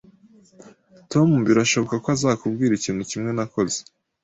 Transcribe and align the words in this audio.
Tom 1.11 1.29
birashoboka 1.47 1.95
ko 2.03 2.07
azakubwira 2.15 2.73
ikintu 2.75 3.03
kimwe 3.09 3.31
nakoze 3.35 3.79